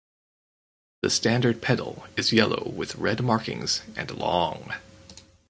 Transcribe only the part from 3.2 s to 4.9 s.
markings and long.